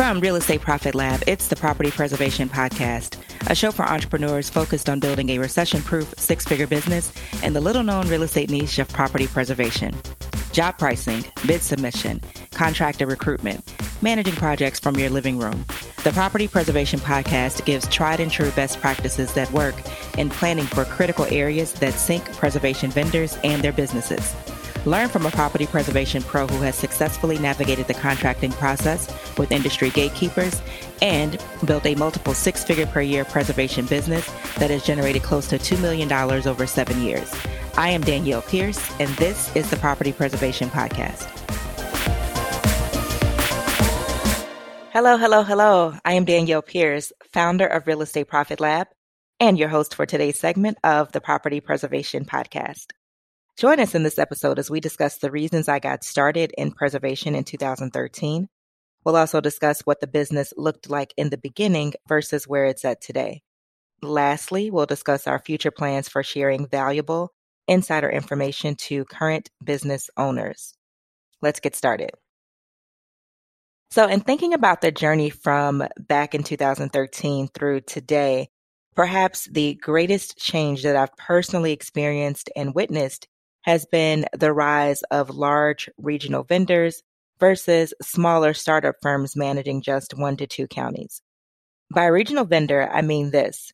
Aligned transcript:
From 0.00 0.18
Real 0.20 0.36
Estate 0.36 0.62
Profit 0.62 0.94
Lab, 0.94 1.22
it's 1.26 1.48
the 1.48 1.56
Property 1.56 1.90
Preservation 1.90 2.48
Podcast, 2.48 3.18
a 3.50 3.54
show 3.54 3.70
for 3.70 3.84
entrepreneurs 3.84 4.48
focused 4.48 4.88
on 4.88 4.98
building 4.98 5.28
a 5.28 5.36
recession 5.36 5.82
proof 5.82 6.14
six 6.16 6.46
figure 6.46 6.66
business 6.66 7.12
in 7.42 7.52
the 7.52 7.60
little 7.60 7.82
known 7.82 8.08
real 8.08 8.22
estate 8.22 8.48
niche 8.48 8.78
of 8.78 8.88
property 8.88 9.26
preservation. 9.26 9.94
Job 10.52 10.78
pricing, 10.78 11.22
bid 11.46 11.60
submission, 11.60 12.22
contractor 12.52 13.04
recruitment, 13.04 13.62
managing 14.00 14.32
projects 14.36 14.80
from 14.80 14.96
your 14.96 15.10
living 15.10 15.38
room. 15.38 15.66
The 16.02 16.12
Property 16.12 16.48
Preservation 16.48 17.00
Podcast 17.00 17.66
gives 17.66 17.86
tried 17.88 18.20
and 18.20 18.30
true 18.30 18.50
best 18.52 18.80
practices 18.80 19.34
that 19.34 19.52
work 19.52 19.74
in 20.16 20.30
planning 20.30 20.64
for 20.64 20.86
critical 20.86 21.26
areas 21.26 21.74
that 21.74 21.92
sink 21.92 22.24
preservation 22.38 22.90
vendors 22.90 23.36
and 23.44 23.60
their 23.60 23.70
businesses. 23.70 24.34
Learn 24.86 25.10
from 25.10 25.26
a 25.26 25.30
property 25.30 25.66
preservation 25.66 26.22
pro 26.22 26.46
who 26.46 26.62
has 26.62 26.74
successfully 26.74 27.38
navigated 27.38 27.86
the 27.86 27.94
contracting 27.94 28.50
process 28.50 29.08
with 29.36 29.52
industry 29.52 29.90
gatekeepers 29.90 30.62
and 31.02 31.42
built 31.66 31.84
a 31.84 31.94
multiple 31.96 32.32
six 32.32 32.64
figure 32.64 32.86
per 32.86 33.02
year 33.02 33.26
preservation 33.26 33.84
business 33.84 34.26
that 34.54 34.70
has 34.70 34.82
generated 34.82 35.22
close 35.22 35.48
to 35.48 35.56
$2 35.58 35.80
million 35.82 36.10
over 36.48 36.66
seven 36.66 37.02
years. 37.02 37.30
I 37.76 37.90
am 37.90 38.00
Danielle 38.00 38.40
Pierce, 38.42 38.90
and 38.98 39.10
this 39.16 39.54
is 39.54 39.68
the 39.68 39.76
Property 39.76 40.12
Preservation 40.12 40.70
Podcast. 40.70 41.28
Hello, 44.92 45.18
hello, 45.18 45.42
hello. 45.42 45.94
I 46.04 46.14
am 46.14 46.24
Danielle 46.24 46.62
Pierce, 46.62 47.12
founder 47.32 47.66
of 47.66 47.86
Real 47.86 48.02
Estate 48.02 48.28
Profit 48.28 48.60
Lab, 48.60 48.88
and 49.38 49.58
your 49.58 49.68
host 49.68 49.94
for 49.94 50.06
today's 50.06 50.38
segment 50.38 50.78
of 50.84 51.12
the 51.12 51.20
Property 51.20 51.60
Preservation 51.60 52.24
Podcast. 52.24 52.86
Join 53.60 53.78
us 53.78 53.94
in 53.94 54.04
this 54.04 54.18
episode 54.18 54.58
as 54.58 54.70
we 54.70 54.80
discuss 54.80 55.18
the 55.18 55.30
reasons 55.30 55.68
I 55.68 55.80
got 55.80 56.02
started 56.02 56.50
in 56.56 56.72
preservation 56.72 57.34
in 57.34 57.44
2013. 57.44 58.48
We'll 59.04 59.16
also 59.16 59.42
discuss 59.42 59.82
what 59.82 60.00
the 60.00 60.06
business 60.06 60.54
looked 60.56 60.88
like 60.88 61.12
in 61.18 61.28
the 61.28 61.36
beginning 61.36 61.92
versus 62.08 62.48
where 62.48 62.64
it's 62.64 62.86
at 62.86 63.02
today. 63.02 63.42
Lastly, 64.00 64.70
we'll 64.70 64.86
discuss 64.86 65.26
our 65.26 65.38
future 65.38 65.70
plans 65.70 66.08
for 66.08 66.22
sharing 66.22 66.68
valuable 66.68 67.34
insider 67.68 68.08
information 68.08 68.76
to 68.76 69.04
current 69.04 69.50
business 69.62 70.08
owners. 70.16 70.72
Let's 71.42 71.60
get 71.60 71.76
started. 71.76 72.12
So, 73.90 74.06
in 74.06 74.20
thinking 74.20 74.54
about 74.54 74.80
the 74.80 74.90
journey 74.90 75.28
from 75.28 75.86
back 75.98 76.34
in 76.34 76.44
2013 76.44 77.48
through 77.48 77.82
today, 77.82 78.48
perhaps 78.96 79.50
the 79.52 79.74
greatest 79.74 80.38
change 80.38 80.82
that 80.82 80.96
I've 80.96 81.14
personally 81.18 81.72
experienced 81.72 82.48
and 82.56 82.74
witnessed 82.74 83.28
has 83.62 83.86
been 83.86 84.26
the 84.32 84.52
rise 84.52 85.02
of 85.10 85.30
large 85.30 85.88
regional 85.98 86.42
vendors 86.42 87.02
versus 87.38 87.94
smaller 88.02 88.54
startup 88.54 88.96
firms 89.02 89.36
managing 89.36 89.82
just 89.82 90.16
one 90.16 90.36
to 90.36 90.46
two 90.46 90.66
counties. 90.66 91.22
By 91.92 92.06
regional 92.06 92.44
vendor, 92.44 92.88
I 92.90 93.02
mean 93.02 93.30
this 93.30 93.72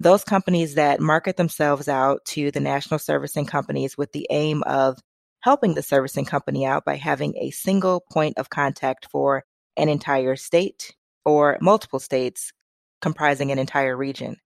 those 0.00 0.24
companies 0.24 0.74
that 0.74 1.00
market 1.00 1.36
themselves 1.36 1.86
out 1.86 2.24
to 2.24 2.50
the 2.50 2.58
national 2.58 2.98
servicing 2.98 3.46
companies 3.46 3.96
with 3.96 4.10
the 4.10 4.26
aim 4.30 4.64
of 4.64 4.98
helping 5.42 5.74
the 5.74 5.82
servicing 5.82 6.24
company 6.24 6.66
out 6.66 6.84
by 6.84 6.96
having 6.96 7.36
a 7.36 7.50
single 7.50 8.02
point 8.12 8.36
of 8.36 8.50
contact 8.50 9.06
for 9.10 9.44
an 9.76 9.88
entire 9.88 10.34
state 10.34 10.96
or 11.24 11.56
multiple 11.60 12.00
states 12.00 12.52
comprising 13.00 13.52
an 13.52 13.58
entire 13.60 13.96
region. 13.96 14.36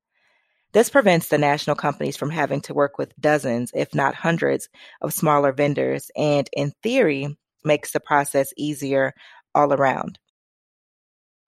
This 0.77 0.91
prevents 0.91 1.29
the 1.29 1.39
national 1.39 1.75
companies 1.75 2.19
from 2.19 2.29
having 2.29 2.61
to 2.61 2.75
work 2.75 2.99
with 2.99 3.19
dozens, 3.19 3.71
if 3.73 3.95
not 3.95 4.15
hundreds, 4.15 4.69
of 5.01 5.15
smaller 5.15 5.51
vendors, 5.51 6.11
and 6.15 6.51
in 6.53 6.75
theory, 6.83 7.35
makes 7.65 7.93
the 7.93 7.99
process 7.99 8.53
easier 8.59 9.15
all 9.55 9.73
around. 9.73 10.19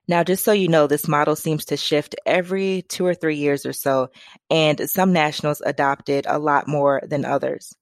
Now, 0.09 0.25
just 0.25 0.45
so 0.45 0.53
you 0.53 0.69
know, 0.69 0.87
this 0.87 1.07
model 1.07 1.37
seems 1.37 1.67
to 1.67 1.77
shift 1.77 2.17
every 2.25 2.87
two 2.89 3.05
or 3.05 3.13
three 3.13 3.37
years 3.37 3.67
or 3.67 3.75
so, 3.75 4.09
and 4.49 4.89
some 4.89 5.13
nationals 5.13 5.61
adopt 5.61 6.09
it 6.09 6.25
a 6.27 6.39
lot 6.39 6.67
more 6.67 7.03
than 7.07 7.27
others. 7.27 7.75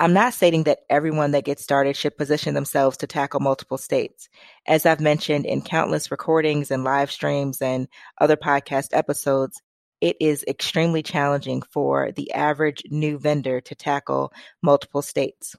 I'm 0.00 0.14
not 0.14 0.34
stating 0.34 0.64
that 0.64 0.80
everyone 0.90 1.30
that 1.30 1.44
gets 1.44 1.62
started 1.62 1.96
should 1.96 2.18
position 2.18 2.54
themselves 2.54 2.96
to 2.96 3.06
tackle 3.06 3.38
multiple 3.38 3.78
states. 3.78 4.28
As 4.66 4.84
I've 4.84 5.00
mentioned 5.00 5.46
in 5.46 5.62
countless 5.62 6.10
recordings 6.10 6.72
and 6.72 6.82
live 6.82 7.12
streams 7.12 7.62
and 7.62 7.86
other 8.20 8.36
podcast 8.36 8.88
episodes, 8.90 9.62
it 10.00 10.16
is 10.20 10.44
extremely 10.46 11.02
challenging 11.02 11.62
for 11.62 12.12
the 12.12 12.32
average 12.32 12.82
new 12.90 13.18
vendor 13.18 13.60
to 13.62 13.74
tackle 13.74 14.32
multiple 14.62 15.02
states. 15.02 15.56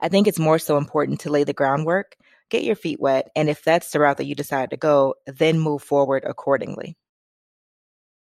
I 0.00 0.08
think 0.08 0.26
it's 0.26 0.38
more 0.38 0.58
so 0.58 0.76
important 0.76 1.20
to 1.20 1.30
lay 1.30 1.44
the 1.44 1.52
groundwork, 1.52 2.16
get 2.48 2.64
your 2.64 2.76
feet 2.76 3.00
wet, 3.00 3.28
and 3.36 3.50
if 3.50 3.62
that's 3.62 3.90
the 3.90 4.00
route 4.00 4.16
that 4.16 4.26
you 4.26 4.34
decide 4.34 4.70
to 4.70 4.76
go, 4.76 5.14
then 5.26 5.60
move 5.60 5.82
forward 5.82 6.24
accordingly. 6.26 6.96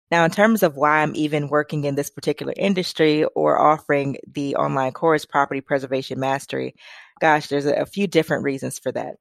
Now, 0.10 0.24
in 0.24 0.32
terms 0.32 0.64
of 0.64 0.78
why 0.78 1.00
I'm 1.00 1.16
even 1.16 1.50
working 1.50 1.84
in 1.84 1.96
this 1.96 2.10
particular 2.10 2.54
industry 2.56 3.26
or 3.26 3.60
offering 3.60 4.18
the 4.26 4.56
online 4.56 4.94
course, 4.94 5.26
Property 5.26 5.60
Preservation 5.60 6.20
Mastery, 6.20 6.76
gosh, 7.20 7.48
there's 7.48 7.66
a, 7.66 7.86
few 7.86 8.08
different 8.08 8.46
reasons 8.46 8.80
for 8.80 8.92
that. 8.94 9.18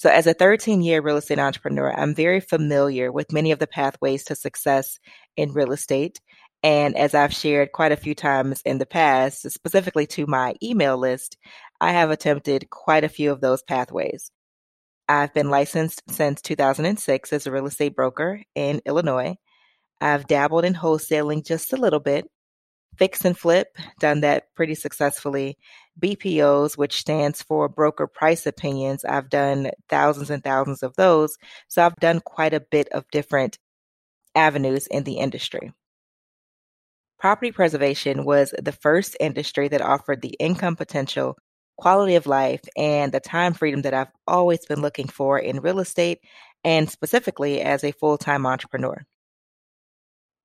So, 0.00 0.08
as 0.08 0.26
a 0.26 0.32
13 0.32 0.80
year 0.80 1.02
real 1.02 1.18
estate 1.18 1.38
entrepreneur, 1.38 1.92
I'm 1.92 2.14
very 2.14 2.40
familiar 2.40 3.12
with 3.12 3.34
many 3.34 3.52
of 3.52 3.58
the 3.58 3.66
pathways 3.66 4.24
to 4.24 4.34
success 4.34 4.98
in 5.36 5.52
real 5.52 5.72
estate. 5.72 6.22
And 6.62 6.96
as 6.96 7.14
I've 7.14 7.34
shared 7.34 7.72
quite 7.72 7.92
a 7.92 7.98
few 7.98 8.14
times 8.14 8.62
in 8.64 8.78
the 8.78 8.86
past, 8.86 9.42
specifically 9.50 10.06
to 10.06 10.24
my 10.26 10.54
email 10.62 10.96
list, 10.96 11.36
I 11.82 11.92
have 11.92 12.08
attempted 12.10 12.70
quite 12.70 13.04
a 13.04 13.10
few 13.10 13.30
of 13.30 13.42
those 13.42 13.62
pathways. 13.62 14.30
I've 15.06 15.34
been 15.34 15.50
licensed 15.50 16.02
since 16.08 16.40
2006 16.40 17.34
as 17.34 17.46
a 17.46 17.52
real 17.52 17.66
estate 17.66 17.94
broker 17.94 18.40
in 18.54 18.80
Illinois. 18.86 19.36
I've 20.00 20.26
dabbled 20.26 20.64
in 20.64 20.72
wholesaling 20.72 21.44
just 21.44 21.74
a 21.74 21.76
little 21.76 22.00
bit, 22.00 22.24
fix 22.96 23.26
and 23.26 23.36
flip, 23.36 23.68
done 23.98 24.22
that 24.22 24.44
pretty 24.56 24.76
successfully. 24.76 25.58
BPOs, 26.00 26.76
which 26.76 26.98
stands 26.98 27.42
for 27.42 27.68
broker 27.68 28.06
price 28.06 28.46
opinions. 28.46 29.04
I've 29.04 29.28
done 29.30 29.70
thousands 29.88 30.30
and 30.30 30.42
thousands 30.42 30.82
of 30.82 30.96
those. 30.96 31.36
So 31.68 31.84
I've 31.84 31.96
done 31.96 32.20
quite 32.20 32.54
a 32.54 32.60
bit 32.60 32.88
of 32.92 33.04
different 33.10 33.58
avenues 34.34 34.86
in 34.86 35.04
the 35.04 35.18
industry. 35.18 35.72
Property 37.18 37.52
preservation 37.52 38.24
was 38.24 38.54
the 38.60 38.72
first 38.72 39.16
industry 39.20 39.68
that 39.68 39.82
offered 39.82 40.22
the 40.22 40.36
income 40.40 40.74
potential, 40.74 41.36
quality 41.76 42.14
of 42.14 42.26
life, 42.26 42.62
and 42.76 43.12
the 43.12 43.20
time 43.20 43.52
freedom 43.52 43.82
that 43.82 43.92
I've 43.92 44.12
always 44.26 44.64
been 44.64 44.80
looking 44.80 45.06
for 45.06 45.38
in 45.38 45.60
real 45.60 45.80
estate 45.80 46.20
and 46.64 46.90
specifically 46.90 47.60
as 47.60 47.84
a 47.84 47.92
full 47.92 48.16
time 48.16 48.46
entrepreneur. 48.46 49.04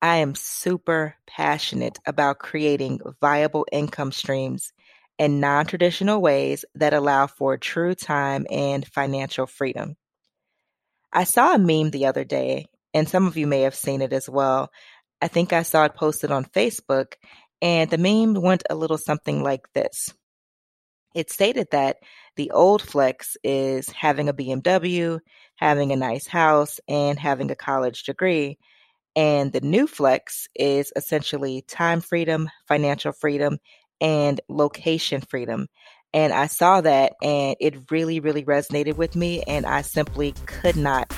I 0.01 0.17
am 0.17 0.35
super 0.35 1.15
passionate 1.25 1.97
about 2.05 2.39
creating 2.39 2.99
viable 3.21 3.65
income 3.71 4.11
streams 4.11 4.73
in 5.17 5.39
non 5.39 5.65
traditional 5.65 6.21
ways 6.21 6.65
that 6.75 6.93
allow 6.93 7.27
for 7.27 7.57
true 7.57 7.95
time 7.95 8.45
and 8.49 8.85
financial 8.87 9.45
freedom. 9.45 9.95
I 11.11 11.23
saw 11.23 11.55
a 11.55 11.59
meme 11.59 11.91
the 11.91 12.07
other 12.07 12.23
day, 12.23 12.67
and 12.93 13.07
some 13.07 13.25
of 13.27 13.37
you 13.37 13.47
may 13.47 13.61
have 13.61 13.75
seen 13.75 14.01
it 14.01 14.13
as 14.13 14.29
well. 14.29 14.71
I 15.21 15.27
think 15.27 15.53
I 15.53 15.63
saw 15.63 15.85
it 15.85 15.95
posted 15.95 16.31
on 16.31 16.45
Facebook, 16.45 17.13
and 17.61 17.89
the 17.89 17.97
meme 17.97 18.33
went 18.41 18.63
a 18.69 18.75
little 18.75 18.97
something 18.97 19.41
like 19.41 19.71
this. 19.73 20.13
It 21.15 21.31
stated 21.31 21.67
that 21.71 21.97
the 22.35 22.51
old 22.51 22.81
flex 22.81 23.37
is 23.41 23.89
having 23.89 24.27
a 24.27 24.33
BMW, 24.33 25.19
having 25.55 25.93
a 25.93 25.95
nice 25.95 26.27
house, 26.27 26.81
and 26.89 27.17
having 27.17 27.49
a 27.49 27.55
college 27.55 28.03
degree. 28.03 28.57
And 29.15 29.53
the 29.53 29.61
new 29.61 29.87
flex 29.87 30.49
is 30.53 30.91
essentially 30.97 31.61
time 31.61 32.01
freedom, 32.01 32.49
financial 32.67 33.13
freedom, 33.13 33.59
and 34.01 34.41
location 34.49 35.21
freedom. 35.21 35.67
And 36.13 36.31
I 36.31 36.47
saw 36.47 36.81
that 36.81 37.13
and 37.21 37.55
it 37.59 37.91
really, 37.91 38.19
really 38.19 38.43
resonated 38.43 38.95
with 38.95 39.15
me. 39.15 39.43
And 39.43 39.65
I 39.65 39.81
simply 39.81 40.33
could 40.45 40.77
not 40.77 41.13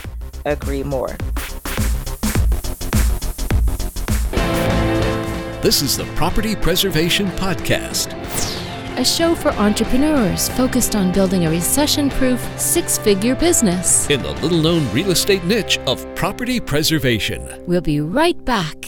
agree 0.46 0.84
more. 0.84 1.16
This 5.62 5.82
is 5.82 5.98
the 5.98 6.06
Property 6.16 6.56
Preservation 6.56 7.28
Podcast, 7.32 8.14
a 8.98 9.04
show 9.04 9.36
for 9.36 9.50
entrepreneurs 9.54 10.50
focused 10.50 10.96
on 10.96 11.12
building 11.12 11.46
a 11.46 11.50
recession 11.50 12.10
proof 12.10 12.40
six 12.60 12.98
figure 12.98 13.36
business 13.36 14.10
in 14.10 14.22
the 14.22 14.32
little 14.34 14.60
known 14.62 14.90
real 14.94 15.12
estate 15.12 15.44
niche 15.44 15.78
of 15.80 16.06
property 16.16 16.60
preservation. 16.60 17.64
We'll 17.68 17.82
be 17.82 18.00
right 18.00 18.44
back. 18.46 18.86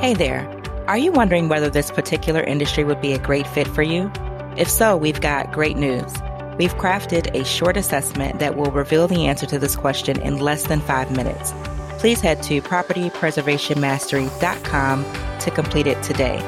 Hey 0.00 0.14
there. 0.14 0.57
Are 0.88 0.96
you 0.96 1.12
wondering 1.12 1.50
whether 1.50 1.68
this 1.68 1.90
particular 1.90 2.42
industry 2.42 2.82
would 2.82 3.02
be 3.02 3.12
a 3.12 3.18
great 3.18 3.46
fit 3.46 3.68
for 3.68 3.82
you? 3.82 4.10
If 4.56 4.70
so, 4.70 4.96
we've 4.96 5.20
got 5.20 5.52
great 5.52 5.76
news. 5.76 6.10
We've 6.56 6.74
crafted 6.76 7.38
a 7.38 7.44
short 7.44 7.76
assessment 7.76 8.38
that 8.38 8.56
will 8.56 8.70
reveal 8.70 9.06
the 9.06 9.26
answer 9.26 9.44
to 9.48 9.58
this 9.58 9.76
question 9.76 10.18
in 10.22 10.38
less 10.38 10.62
than 10.62 10.80
five 10.80 11.10
minutes. 11.10 11.52
Please 11.98 12.22
head 12.22 12.42
to 12.44 12.62
propertypreservationmastery.com 12.62 15.04
to 15.40 15.50
complete 15.50 15.86
it 15.86 16.02
today. 16.02 16.38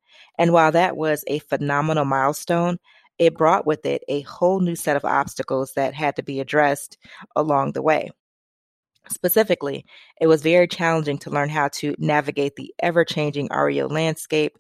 And 0.40 0.54
while 0.54 0.72
that 0.72 0.96
was 0.96 1.22
a 1.26 1.40
phenomenal 1.40 2.06
milestone, 2.06 2.78
it 3.18 3.36
brought 3.36 3.66
with 3.66 3.84
it 3.84 4.02
a 4.08 4.22
whole 4.22 4.60
new 4.60 4.74
set 4.74 4.96
of 4.96 5.04
obstacles 5.04 5.74
that 5.74 5.92
had 5.92 6.16
to 6.16 6.22
be 6.22 6.40
addressed 6.40 6.96
along 7.36 7.72
the 7.72 7.82
way. 7.82 8.08
Specifically, 9.10 9.84
it 10.18 10.28
was 10.28 10.40
very 10.40 10.66
challenging 10.66 11.18
to 11.18 11.30
learn 11.30 11.50
how 11.50 11.68
to 11.74 11.94
navigate 11.98 12.56
the 12.56 12.72
ever 12.78 13.04
changing 13.04 13.48
REO 13.54 13.86
landscape, 13.86 14.56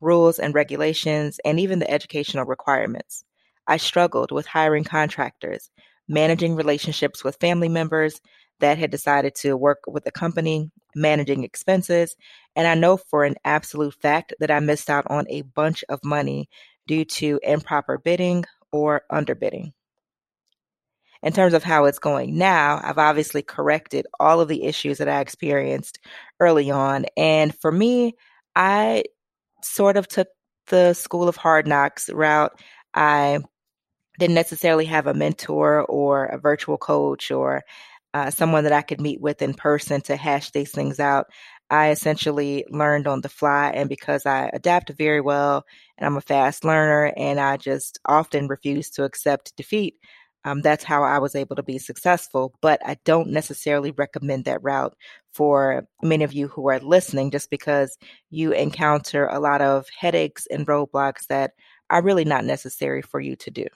rules 0.00 0.40
and 0.40 0.52
regulations, 0.52 1.38
and 1.44 1.60
even 1.60 1.78
the 1.78 1.88
educational 1.88 2.44
requirements. 2.44 3.22
I 3.68 3.76
struggled 3.76 4.32
with 4.32 4.46
hiring 4.46 4.82
contractors, 4.82 5.70
managing 6.08 6.56
relationships 6.56 7.22
with 7.22 7.36
family 7.40 7.68
members 7.68 8.20
that 8.58 8.78
had 8.78 8.90
decided 8.90 9.36
to 9.36 9.56
work 9.56 9.78
with 9.86 10.02
the 10.02 10.10
company, 10.10 10.72
managing 10.94 11.44
expenses, 11.44 12.16
and 12.56 12.66
I 12.66 12.74
know 12.74 12.96
for 12.96 13.24
an 13.24 13.36
absolute 13.44 13.94
fact 13.94 14.34
that 14.40 14.50
I 14.50 14.60
missed 14.60 14.90
out 14.90 15.06
on 15.10 15.26
a 15.28 15.42
bunch 15.42 15.84
of 15.88 16.00
money 16.04 16.48
due 16.86 17.04
to 17.04 17.40
improper 17.42 17.98
bidding 17.98 18.44
or 18.72 19.02
underbidding. 19.10 19.72
In 21.22 21.32
terms 21.32 21.52
of 21.52 21.62
how 21.62 21.84
it's 21.84 21.98
going 21.98 22.38
now, 22.38 22.80
I've 22.82 22.98
obviously 22.98 23.42
corrected 23.42 24.06
all 24.18 24.40
of 24.40 24.48
the 24.48 24.64
issues 24.64 24.98
that 24.98 25.08
I 25.08 25.20
experienced 25.20 25.98
early 26.40 26.70
on. 26.70 27.04
And 27.16 27.54
for 27.54 27.70
me, 27.70 28.14
I 28.56 29.04
sort 29.62 29.98
of 29.98 30.08
took 30.08 30.28
the 30.68 30.94
school 30.94 31.28
of 31.28 31.36
hard 31.36 31.66
knocks 31.66 32.08
route. 32.08 32.58
I 32.94 33.40
didn't 34.18 34.34
necessarily 34.34 34.86
have 34.86 35.06
a 35.06 35.14
mentor 35.14 35.82
or 35.82 36.26
a 36.26 36.38
virtual 36.38 36.78
coach 36.78 37.30
or 37.30 37.64
uh, 38.14 38.30
someone 38.30 38.64
that 38.64 38.72
I 38.72 38.82
could 38.82 39.00
meet 39.00 39.20
with 39.20 39.42
in 39.42 39.54
person 39.54 40.00
to 40.02 40.16
hash 40.16 40.50
these 40.50 40.72
things 40.72 41.00
out. 41.00 41.26
I 41.70 41.90
essentially 41.90 42.64
learned 42.70 43.06
on 43.06 43.20
the 43.20 43.28
fly, 43.28 43.70
and 43.74 43.88
because 43.88 44.26
I 44.26 44.50
adapt 44.52 44.90
very 44.90 45.20
well 45.20 45.64
and 45.98 46.06
I'm 46.06 46.16
a 46.16 46.20
fast 46.20 46.64
learner 46.64 47.12
and 47.16 47.38
I 47.40 47.56
just 47.56 47.98
often 48.06 48.48
refuse 48.48 48.90
to 48.90 49.04
accept 49.04 49.56
defeat, 49.56 49.94
um, 50.44 50.62
that's 50.62 50.84
how 50.84 51.02
I 51.04 51.18
was 51.18 51.34
able 51.34 51.56
to 51.56 51.62
be 51.62 51.78
successful. 51.78 52.54
But 52.62 52.80
I 52.86 52.96
don't 53.04 53.28
necessarily 53.30 53.92
recommend 53.92 54.44
that 54.46 54.62
route 54.62 54.94
for 55.32 55.86
many 56.02 56.24
of 56.24 56.32
you 56.32 56.48
who 56.48 56.68
are 56.70 56.80
listening, 56.80 57.30
just 57.30 57.50
because 57.50 57.96
you 58.30 58.52
encounter 58.52 59.26
a 59.26 59.38
lot 59.40 59.60
of 59.60 59.86
headaches 59.98 60.46
and 60.50 60.66
roadblocks 60.66 61.26
that 61.28 61.52
are 61.90 62.02
really 62.02 62.24
not 62.24 62.44
necessary 62.44 63.02
for 63.02 63.20
you 63.20 63.36
to 63.36 63.50
do. 63.50 63.66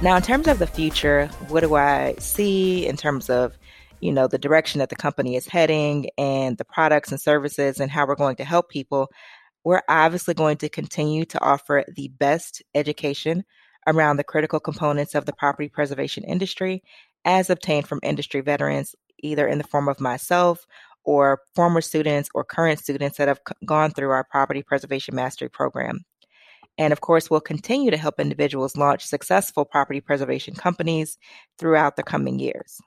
Now, 0.00 0.14
in 0.14 0.22
terms 0.22 0.46
of 0.46 0.60
the 0.60 0.66
future, 0.68 1.26
what 1.48 1.64
do 1.64 1.74
I 1.74 2.14
see 2.20 2.86
in 2.86 2.96
terms 2.96 3.28
of, 3.28 3.58
you 3.98 4.12
know, 4.12 4.28
the 4.28 4.38
direction 4.38 4.78
that 4.78 4.90
the 4.90 4.96
company 4.96 5.34
is 5.34 5.48
heading 5.48 6.08
and 6.16 6.56
the 6.56 6.64
products 6.64 7.10
and 7.10 7.20
services 7.20 7.80
and 7.80 7.90
how 7.90 8.06
we're 8.06 8.14
going 8.14 8.36
to 8.36 8.44
help 8.44 8.68
people? 8.68 9.10
We're 9.64 9.82
obviously 9.88 10.34
going 10.34 10.58
to 10.58 10.68
continue 10.68 11.24
to 11.24 11.42
offer 11.42 11.84
the 11.96 12.12
best 12.16 12.62
education 12.76 13.44
around 13.88 14.18
the 14.18 14.24
critical 14.24 14.60
components 14.60 15.16
of 15.16 15.26
the 15.26 15.32
property 15.32 15.68
preservation 15.68 16.22
industry 16.22 16.84
as 17.24 17.50
obtained 17.50 17.88
from 17.88 17.98
industry 18.04 18.40
veterans, 18.40 18.94
either 19.18 19.48
in 19.48 19.58
the 19.58 19.64
form 19.64 19.88
of 19.88 19.98
myself 19.98 20.64
or 21.02 21.40
former 21.56 21.80
students 21.80 22.28
or 22.36 22.44
current 22.44 22.78
students 22.78 23.18
that 23.18 23.26
have 23.26 23.40
gone 23.66 23.90
through 23.90 24.10
our 24.10 24.22
property 24.30 24.62
preservation 24.62 25.16
mastery 25.16 25.50
program. 25.50 26.04
And 26.78 26.92
of 26.92 27.00
course, 27.00 27.28
we'll 27.28 27.40
continue 27.40 27.90
to 27.90 27.96
help 27.96 28.18
individuals 28.18 28.76
launch 28.76 29.04
successful 29.04 29.64
property 29.64 30.00
preservation 30.00 30.54
companies 30.54 31.18
throughout 31.58 31.96
the 31.96 32.02
coming 32.02 32.38
years. 32.38 32.80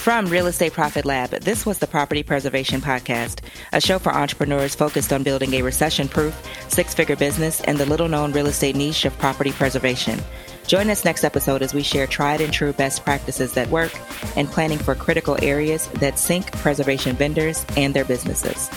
From 0.00 0.26
Real 0.28 0.46
Estate 0.46 0.72
Profit 0.72 1.04
Lab, 1.04 1.30
this 1.30 1.66
was 1.66 1.78
the 1.78 1.86
Property 1.86 2.22
Preservation 2.22 2.80
Podcast, 2.80 3.40
a 3.74 3.82
show 3.82 3.98
for 3.98 4.12
entrepreneurs 4.14 4.74
focused 4.74 5.12
on 5.12 5.22
building 5.22 5.52
a 5.52 5.62
recession 5.62 6.08
proof, 6.08 6.34
six 6.68 6.94
figure 6.94 7.16
business 7.16 7.60
in 7.60 7.76
the 7.76 7.84
little 7.84 8.08
known 8.08 8.32
real 8.32 8.46
estate 8.46 8.74
niche 8.74 9.04
of 9.04 9.16
property 9.18 9.52
preservation. 9.52 10.18
Join 10.66 10.88
us 10.88 11.04
next 11.04 11.22
episode 11.22 11.60
as 11.62 11.74
we 11.74 11.82
share 11.82 12.06
tried 12.06 12.40
and 12.40 12.50
true 12.50 12.72
best 12.72 13.04
practices 13.04 13.52
that 13.52 13.68
work 13.68 13.92
and 14.36 14.48
planning 14.48 14.78
for 14.78 14.94
critical 14.94 15.36
areas 15.42 15.86
that 15.88 16.18
sink 16.18 16.50
preservation 16.52 17.14
vendors 17.14 17.66
and 17.76 17.92
their 17.92 18.06
businesses. 18.06 18.70